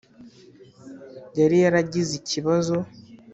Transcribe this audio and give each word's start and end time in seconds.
Yari 1.39 1.57
yaragize 1.63 2.11
ikibazo 2.21 2.75